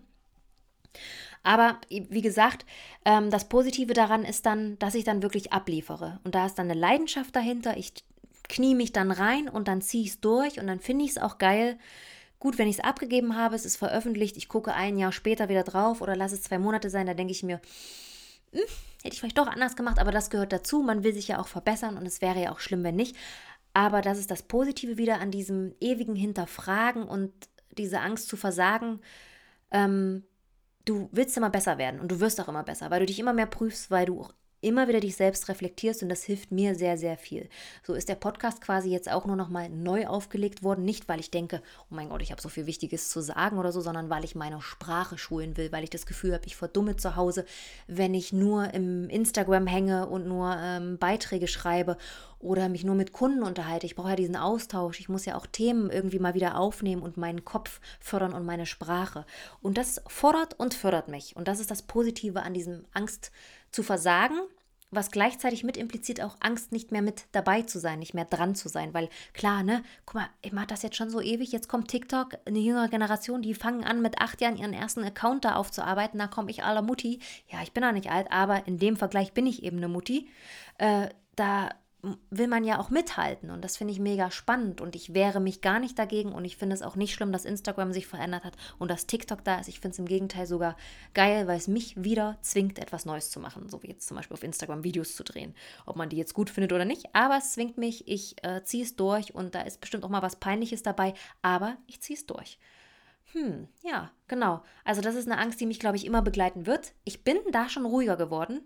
[1.43, 2.67] Aber wie gesagt,
[3.05, 6.19] ähm, das Positive daran ist dann, dass ich dann wirklich abliefere.
[6.25, 7.77] Und da ist dann eine Leidenschaft dahinter.
[7.77, 7.93] Ich
[8.49, 11.19] knie mich dann rein und dann ziehe ich es durch und dann finde ich es
[11.19, 11.79] auch geil.
[12.39, 15.63] Gut, wenn ich es abgegeben habe, es ist veröffentlicht, ich gucke ein Jahr später wieder
[15.63, 17.61] drauf oder lasse es zwei Monate sein, da denke ich mir,
[19.03, 20.83] hätte ich vielleicht doch anders gemacht, aber das gehört dazu.
[20.83, 23.17] Man will sich ja auch verbessern und es wäre ja auch schlimm, wenn nicht.
[23.73, 27.33] Aber das ist das Positive wieder an diesem ewigen Hinterfragen und
[27.77, 29.01] diese Angst zu versagen.
[29.71, 30.25] Ähm,
[30.85, 33.33] du willst immer besser werden und du wirst auch immer besser, weil du dich immer
[33.33, 34.33] mehr prüfst, weil du auch
[34.67, 37.49] immer wieder dich selbst reflektierst und das hilft mir sehr, sehr viel.
[37.85, 41.21] So ist der Podcast quasi jetzt auch nur noch mal neu aufgelegt worden, nicht weil
[41.21, 44.11] ich denke, oh mein Gott, ich habe so viel Wichtiges zu sagen oder so, sondern
[44.11, 47.45] weil ich meine Sprache schulen will, weil ich das Gefühl habe, ich verdumme zu Hause,
[47.87, 51.97] wenn ich nur im Instagram hänge und nur ähm, Beiträge schreibe
[52.39, 53.87] oder mich nur mit Kunden unterhalte.
[53.87, 55.01] Ich brauche ja diesen Austausch.
[55.01, 58.67] Ich muss ja auch Themen irgendwie mal wieder aufnehmen und meinen Kopf fördern und meine
[58.67, 59.25] Sprache.
[59.63, 61.37] Und das fordert und fördert mich.
[61.37, 63.31] Und das ist das Positive an diesem Angst
[63.71, 64.39] zu versagen,
[64.91, 68.55] was gleichzeitig mit impliziert auch Angst, nicht mehr mit dabei zu sein, nicht mehr dran
[68.55, 68.95] zu sein.
[68.95, 72.35] Weil klar, ne, guck mal, ich mache das jetzt schon so ewig, jetzt kommt TikTok,
[72.45, 76.19] eine jüngere Generation, die fangen an, mit acht Jahren ihren ersten Account da aufzuarbeiten.
[76.19, 77.21] Da komme ich aller Mutti.
[77.49, 80.29] Ja, ich bin auch nicht alt, aber in dem Vergleich bin ich eben eine Mutti.
[80.79, 81.71] Äh, da
[82.31, 85.61] will man ja auch mithalten und das finde ich mega spannend und ich wehre mich
[85.61, 88.57] gar nicht dagegen und ich finde es auch nicht schlimm, dass Instagram sich verändert hat
[88.79, 89.69] und dass TikTok da ist.
[89.69, 90.77] Ich finde es im Gegenteil sogar
[91.15, 94.35] geil, weil es mich wieder zwingt, etwas Neues zu machen, so wie jetzt zum Beispiel
[94.35, 95.55] auf Instagram Videos zu drehen.
[95.85, 98.85] Ob man die jetzt gut findet oder nicht, aber es zwingt mich, ich äh, ziehe
[98.85, 102.27] es durch und da ist bestimmt auch mal was Peinliches dabei, aber ich ziehe es
[102.27, 102.59] durch.
[103.33, 104.63] Hm, ja, genau.
[104.85, 106.93] Also das ist eine Angst, die mich, glaube ich, immer begleiten wird.
[107.05, 108.61] Ich bin da schon ruhiger geworden,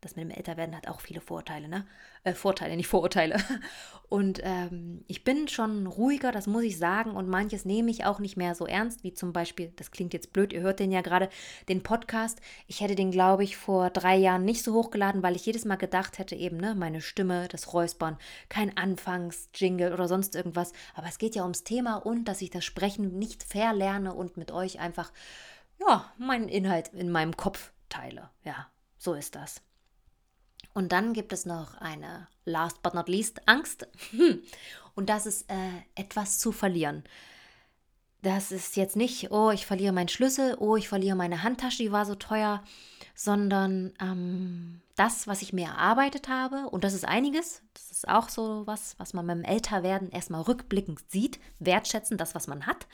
[0.00, 1.86] das mit dem Älterwerden hat auch viele Vorteile, ne?
[2.24, 3.36] Äh, Vorteile, nicht Vorurteile.
[4.08, 7.12] Und ähm, ich bin schon ruhiger, das muss ich sagen.
[7.12, 10.32] Und manches nehme ich auch nicht mehr so ernst, wie zum Beispiel, das klingt jetzt
[10.32, 11.28] blöd, ihr hört den ja gerade,
[11.68, 12.40] den Podcast.
[12.66, 15.76] Ich hätte den, glaube ich, vor drei Jahren nicht so hochgeladen, weil ich jedes Mal
[15.76, 20.72] gedacht hätte, eben, ne, meine Stimme, das Räuspern, kein Anfangsjingle oder sonst irgendwas.
[20.94, 24.50] Aber es geht ja ums Thema und dass ich das Sprechen nicht verlerne und mit
[24.50, 25.12] euch einfach,
[25.78, 28.30] ja, meinen Inhalt in meinem Kopf teile.
[28.44, 29.62] Ja, so ist das.
[30.72, 33.88] Und dann gibt es noch eine, last but not least, Angst.
[34.94, 35.54] Und das ist äh,
[35.94, 37.04] etwas zu verlieren.
[38.22, 41.92] Das ist jetzt nicht, oh, ich verliere meinen Schlüssel, oh, ich verliere meine Handtasche, die
[41.92, 42.62] war so teuer,
[43.14, 48.28] sondern ähm, das, was ich mir erarbeitet habe, und das ist einiges, das ist auch
[48.28, 52.86] so was, was man beim Älterwerden erstmal rückblickend sieht, wertschätzen, das, was man hat,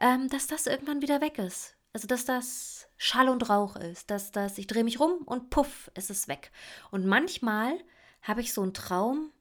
[0.00, 1.76] ähm, dass das irgendwann wieder weg ist.
[1.92, 5.90] Also, dass das Schall und Rauch ist, dass das, ich drehe mich rum und puff,
[5.96, 6.52] ist es weg.
[6.92, 7.72] Und manchmal
[8.22, 9.32] habe ich so einen Traum,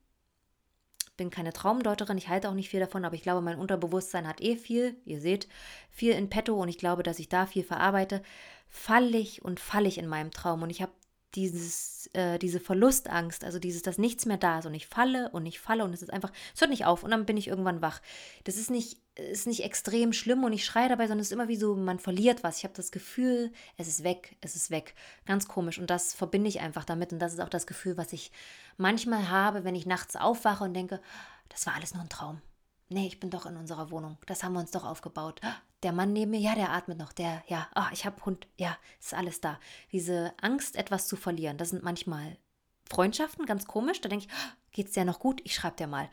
[1.15, 4.41] bin keine Traumdeuterin, ich halte auch nicht viel davon, aber ich glaube, mein Unterbewusstsein hat
[4.41, 5.47] eh viel, ihr seht,
[5.91, 8.23] viel in petto und ich glaube, dass ich da viel verarbeite,
[8.67, 10.93] falle ich und falle ich in meinem Traum und ich habe
[11.35, 15.45] dieses, äh, diese Verlustangst, also dieses, dass nichts mehr da ist und ich falle und
[15.45, 17.81] ich falle und es ist einfach, es hört nicht auf und dann bin ich irgendwann
[17.81, 18.01] wach.
[18.43, 21.47] Das ist nicht, ist nicht extrem schlimm und ich schreie dabei, sondern es ist immer
[21.47, 22.57] wie so, man verliert was.
[22.57, 24.93] Ich habe das Gefühl, es ist weg, es ist weg.
[25.25, 28.13] Ganz komisch und das verbinde ich einfach damit und das ist auch das Gefühl, was
[28.13, 28.31] ich
[28.77, 31.01] manchmal habe, wenn ich nachts aufwache und denke,
[31.49, 32.41] das war alles nur ein Traum.
[32.89, 34.17] Nee, ich bin doch in unserer Wohnung.
[34.25, 35.39] Das haben wir uns doch aufgebaut.
[35.83, 37.11] Der Mann neben mir, ja, der atmet noch.
[37.13, 38.47] Der, ja, ah, ich habe Hund.
[38.57, 39.59] Ja, ist alles da.
[39.91, 42.37] Diese Angst, etwas zu verlieren, das sind manchmal
[42.89, 44.01] Freundschaften, ganz komisch.
[44.01, 45.41] Da denke ich, ah, geht's dir noch gut?
[45.43, 46.09] Ich schreibe dir mal.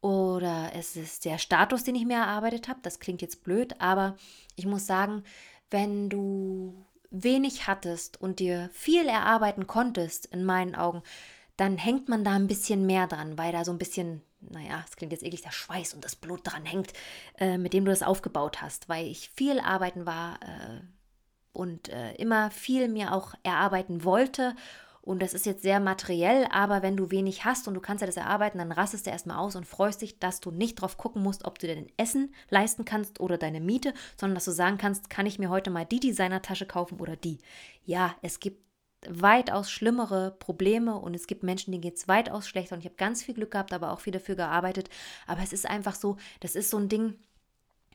[0.00, 2.80] Oder es ist der Status, den ich mir erarbeitet habe.
[2.82, 4.16] Das klingt jetzt blöd, aber
[4.56, 5.22] ich muss sagen,
[5.70, 11.02] wenn du wenig hattest und dir viel erarbeiten konntest, in meinen Augen,
[11.56, 14.96] dann hängt man da ein bisschen mehr dran, weil da so ein bisschen naja, es
[14.96, 16.92] klingt jetzt eklig, der Schweiß und das Blut dran hängt,
[17.38, 20.80] äh, mit dem du das aufgebaut hast, weil ich viel arbeiten war äh,
[21.52, 24.54] und äh, immer viel mir auch erarbeiten wollte.
[25.02, 28.06] Und das ist jetzt sehr materiell, aber wenn du wenig hast und du kannst ja
[28.06, 31.24] das erarbeiten, dann rastest du erstmal aus und freust dich, dass du nicht drauf gucken
[31.24, 34.78] musst, ob du dir dein Essen leisten kannst oder deine Miete, sondern dass du sagen
[34.78, 37.38] kannst, kann ich mir heute mal die Designertasche kaufen oder die.
[37.84, 38.62] Ja, es gibt
[39.08, 42.96] weitaus schlimmere Probleme und es gibt Menschen, denen geht es weitaus schlechter und ich habe
[42.96, 44.88] ganz viel Glück gehabt, aber auch viel dafür gearbeitet.
[45.26, 47.14] Aber es ist einfach so, das ist so ein Ding,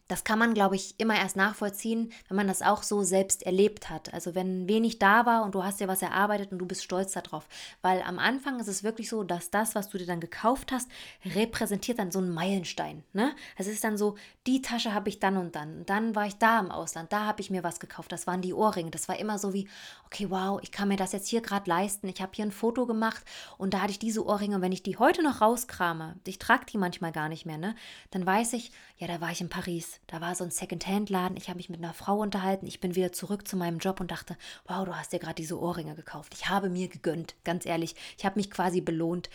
[0.08, 3.90] das kann man, glaube ich, immer erst nachvollziehen, wenn man das auch so selbst erlebt
[3.90, 4.14] hat.
[4.14, 7.12] Also wenn wenig da war und du hast dir was erarbeitet und du bist stolz
[7.12, 7.48] darauf.
[7.82, 10.90] Weil am Anfang ist es wirklich so, dass das, was du dir dann gekauft hast,
[11.26, 13.04] repräsentiert dann so einen Meilenstein.
[13.14, 13.36] Ne?
[13.58, 14.16] Es ist dann so,
[14.46, 15.86] die Tasche habe ich dann und dann.
[15.86, 18.12] Dann war ich da im Ausland, da habe ich mir was gekauft.
[18.12, 18.92] Das waren die Ohrringe.
[18.92, 19.68] Das war immer so wie,
[20.06, 22.08] okay, wow, ich kann mir das jetzt hier gerade leisten.
[22.08, 23.24] Ich habe hier ein Foto gemacht
[23.58, 24.56] und da hatte ich diese Ohrringe.
[24.56, 27.76] Und wenn ich die heute noch rauskrame, ich trage die manchmal gar nicht mehr, ne?
[28.12, 31.38] dann weiß ich, ja, da war ich in Paris da war so ein Secondhand-Laden.
[31.38, 32.68] Ich habe mich mit einer Frau unterhalten.
[32.68, 35.60] Ich bin wieder zurück zu meinem Job und dachte, wow, du hast dir gerade diese
[35.60, 36.34] Ohrringe gekauft.
[36.36, 37.96] Ich habe mir gegönnt, ganz ehrlich.
[38.18, 39.30] Ich habe mich quasi belohnt.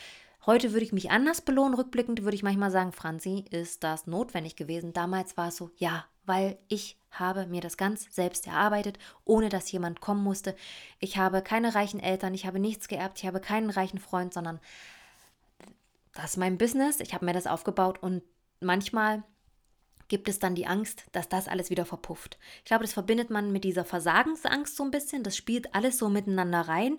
[0.47, 1.75] Heute würde ich mich anders belohnen.
[1.75, 4.93] Rückblickend würde ich manchmal sagen, Franzi, ist das notwendig gewesen?
[4.93, 9.71] Damals war es so, ja, weil ich habe mir das ganz selbst erarbeitet, ohne dass
[9.71, 10.57] jemand kommen musste.
[10.99, 14.59] Ich habe keine reichen Eltern, ich habe nichts geerbt, ich habe keinen reichen Freund, sondern
[16.15, 17.01] das ist mein Business.
[17.01, 18.23] Ich habe mir das aufgebaut und
[18.61, 19.23] manchmal
[20.13, 22.37] gibt es dann die Angst, dass das alles wieder verpufft.
[22.59, 25.23] Ich glaube, das verbindet man mit dieser Versagensangst so ein bisschen.
[25.23, 26.99] Das spielt alles so miteinander rein.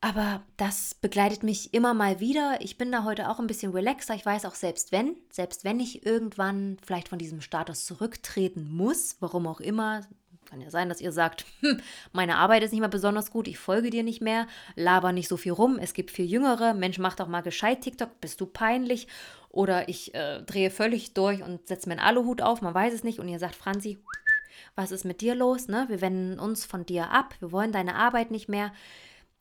[0.00, 2.56] Aber das begleitet mich immer mal wieder.
[2.58, 4.16] Ich bin da heute auch ein bisschen relaxer.
[4.16, 9.18] Ich weiß auch, selbst wenn, selbst wenn ich irgendwann vielleicht von diesem Status zurücktreten muss,
[9.20, 10.00] warum auch immer,
[10.46, 11.80] kann ja sein, dass ihr sagt, hm,
[12.12, 15.36] meine Arbeit ist nicht mehr besonders gut, ich folge dir nicht mehr, laber nicht so
[15.36, 19.06] viel rum, es gibt viel Jüngere, Mensch, mach doch mal gescheit TikTok, bist du peinlich
[19.52, 23.04] oder ich äh, drehe völlig durch und setze mir einen Aluhut auf, man weiß es
[23.04, 23.98] nicht und ihr sagt, Franzi,
[24.74, 25.68] was ist mit dir los?
[25.68, 25.84] Ne?
[25.88, 28.72] Wir wenden uns von dir ab, wir wollen deine Arbeit nicht mehr.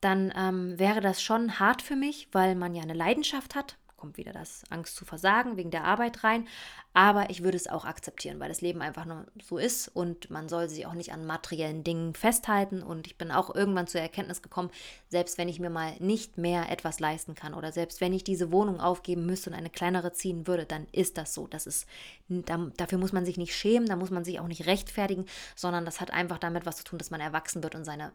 [0.02, 4.18] Dann ähm, wäre das schon hart für mich, weil man ja eine Leidenschaft hat kommt
[4.18, 6.48] wieder das Angst zu versagen wegen der Arbeit rein.
[6.94, 10.50] Aber ich würde es auch akzeptieren, weil das Leben einfach nur so ist und man
[10.50, 12.82] soll sich auch nicht an materiellen Dingen festhalten.
[12.82, 14.72] Und ich bin auch irgendwann zur Erkenntnis gekommen,
[15.08, 18.52] selbst wenn ich mir mal nicht mehr etwas leisten kann oder selbst wenn ich diese
[18.52, 21.46] Wohnung aufgeben müsste und eine kleinere ziehen würde, dann ist das so.
[21.46, 21.88] Das ist,
[22.28, 26.02] dafür muss man sich nicht schämen, da muss man sich auch nicht rechtfertigen, sondern das
[26.02, 28.12] hat einfach damit was zu tun, dass man erwachsen wird und seine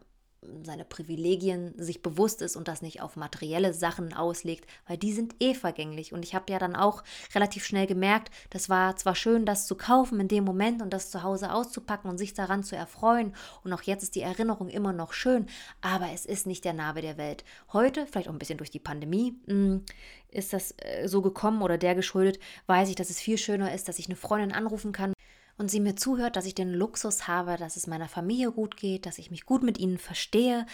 [0.63, 5.35] seine Privilegien sich bewusst ist und das nicht auf materielle Sachen auslegt, weil die sind
[5.39, 6.13] eh vergänglich.
[6.13, 9.75] Und ich habe ja dann auch relativ schnell gemerkt, das war zwar schön, das zu
[9.75, 13.33] kaufen in dem Moment und das zu Hause auszupacken und sich daran zu erfreuen.
[13.63, 15.47] Und auch jetzt ist die Erinnerung immer noch schön,
[15.81, 17.43] aber es ist nicht der Name der Welt.
[17.73, 19.77] Heute, vielleicht auch ein bisschen durch die Pandemie, mm,
[20.29, 23.87] ist das äh, so gekommen oder der geschuldet, weiß ich, dass es viel schöner ist,
[23.87, 25.13] dass ich eine Freundin anrufen kann
[25.57, 29.05] und sie mir zuhört, dass ich den Luxus habe, dass es meiner Familie gut geht,
[29.05, 30.65] dass ich mich gut mit ihnen verstehe,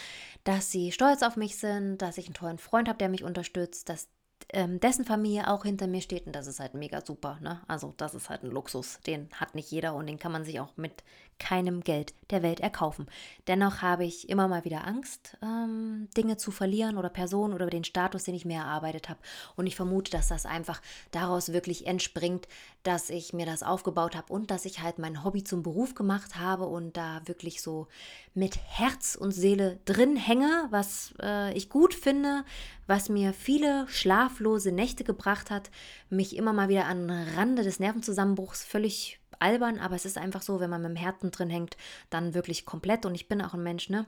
[0.43, 3.89] dass sie stolz auf mich sind, dass ich einen tollen Freund habe, der mich unterstützt,
[3.89, 4.09] dass
[4.49, 7.39] ähm, dessen Familie auch hinter mir steht und das ist halt mega super.
[7.41, 7.61] Ne?
[7.67, 10.59] Also das ist halt ein Luxus, den hat nicht jeder und den kann man sich
[10.59, 11.03] auch mit
[11.39, 13.07] keinem Geld der Welt erkaufen.
[13.47, 17.83] Dennoch habe ich immer mal wieder Angst, ähm, Dinge zu verlieren oder Personen oder den
[17.83, 19.19] Status, den ich mir erarbeitet habe.
[19.55, 22.47] Und ich vermute, dass das einfach daraus wirklich entspringt,
[22.83, 26.37] dass ich mir das aufgebaut habe und dass ich halt mein Hobby zum Beruf gemacht
[26.37, 27.87] habe und da wirklich so
[28.33, 32.43] mit Herz und Seele drin hänge, was äh, ich gut finde,
[32.87, 35.69] was mir viele schlaflose Nächte gebracht hat,
[36.09, 40.59] mich immer mal wieder an Rande des Nervenzusammenbruchs völlig albern, aber es ist einfach so,
[40.59, 41.77] wenn man mit dem Herzen drin hängt,
[42.09, 43.05] dann wirklich komplett.
[43.05, 44.05] Und ich bin auch ein Mensch, ne?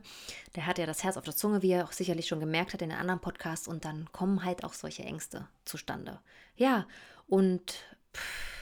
[0.56, 2.82] Der hat ja das Herz auf der Zunge, wie er auch sicherlich schon gemerkt hat
[2.82, 3.68] in den anderen Podcasts.
[3.68, 6.20] Und dann kommen halt auch solche Ängste zustande.
[6.56, 6.86] Ja,
[7.28, 7.74] und
[8.14, 8.55] pff,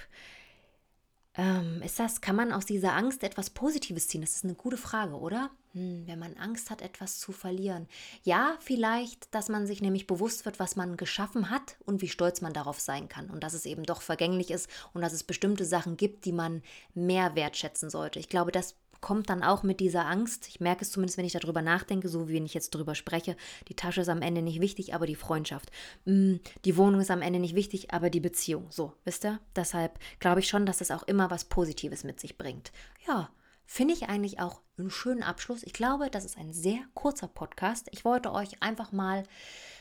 [1.36, 4.22] ähm, ist das, kann man aus dieser Angst etwas Positives ziehen?
[4.22, 5.50] Das ist eine gute Frage, oder?
[5.74, 7.88] Hm, wenn man Angst hat, etwas zu verlieren.
[8.24, 12.42] Ja, vielleicht, dass man sich nämlich bewusst wird, was man geschaffen hat und wie stolz
[12.42, 13.32] man darauf sein kann.
[13.32, 16.62] Und dass es eben doch vergänglich ist und dass es bestimmte Sachen gibt, die man
[16.94, 18.20] mehr wertschätzen sollte.
[18.20, 20.48] Ich glaube, das kommt dann auch mit dieser Angst.
[20.48, 23.36] Ich merke es zumindest, wenn ich darüber nachdenke, so wie wenn ich jetzt darüber spreche.
[23.68, 25.72] Die Tasche ist am Ende nicht wichtig, aber die Freundschaft.
[26.06, 28.68] Mm, die Wohnung ist am Ende nicht wichtig, aber die Beziehung.
[28.70, 29.42] So, wisst ihr?
[29.58, 32.72] Deshalb glaube ich schon, dass es auch immer was Positives mit sich bringt.
[33.06, 33.30] Ja,
[33.66, 35.64] finde ich eigentlich auch einen schönen Abschluss.
[35.64, 37.90] Ich glaube, das ist ein sehr kurzer Podcast.
[37.92, 39.24] Ich wollte euch einfach mal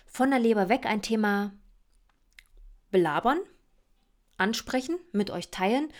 [0.04, 1.52] von der Leber weg ein Thema
[2.90, 3.38] belabern,
[4.36, 5.92] ansprechen, mit euch teilen.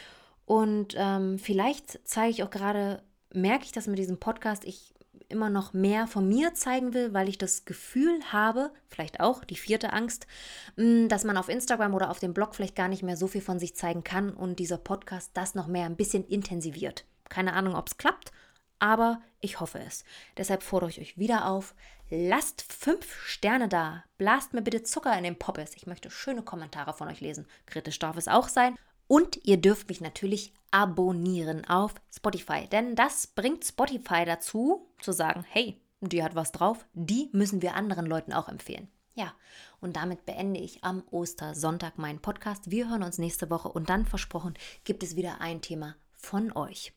[0.44, 3.04] Und ähm, vielleicht zeige ich auch gerade
[3.35, 4.95] merke ich, dass mit diesem Podcast ich
[5.29, 9.57] immer noch mehr von mir zeigen will, weil ich das Gefühl habe, vielleicht auch die
[9.57, 10.27] vierte Angst,
[10.77, 13.40] mm, dass man auf Instagram oder auf dem Blog vielleicht gar nicht mehr so viel
[13.40, 17.05] von sich zeigen kann und dieser Podcast das noch mehr ein bisschen intensiviert.
[17.29, 18.31] Keine Ahnung, ob es klappt,
[18.79, 20.05] aber ich hoffe es.
[20.37, 21.75] Deshalb fordere ich euch wieder auf,
[22.11, 25.75] lasst fünf Sterne da, blast mir bitte Zucker in den Poppes.
[25.77, 27.47] Ich möchte schöne Kommentare von euch lesen.
[27.66, 28.77] Kritisch darf es auch sein.
[29.12, 35.44] Und ihr dürft mich natürlich abonnieren auf Spotify, denn das bringt Spotify dazu, zu sagen,
[35.51, 38.88] hey, die hat was drauf, die müssen wir anderen Leuten auch empfehlen.
[39.14, 39.35] Ja,
[39.83, 42.70] und damit beende ich am Ostersonntag meinen Podcast.
[42.70, 46.94] Wir hören uns nächste Woche und dann versprochen gibt es wieder ein Thema von euch.